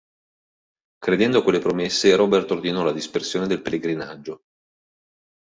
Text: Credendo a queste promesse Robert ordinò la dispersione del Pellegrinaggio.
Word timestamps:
Credendo 1.05 1.37
a 1.37 1.43
queste 1.43 1.61
promesse 1.61 2.15
Robert 2.15 2.49
ordinò 2.49 2.81
la 2.81 2.91
dispersione 2.91 3.45
del 3.45 3.61
Pellegrinaggio. 3.61 4.41